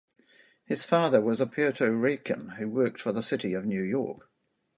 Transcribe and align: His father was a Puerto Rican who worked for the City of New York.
His 0.65 0.83
father 0.83 1.21
was 1.21 1.39
a 1.39 1.45
Puerto 1.45 1.91
Rican 1.95 2.53
who 2.57 2.67
worked 2.67 2.99
for 2.99 3.11
the 3.11 3.21
City 3.21 3.53
of 3.53 3.65
New 3.67 3.83
York. 3.83 4.27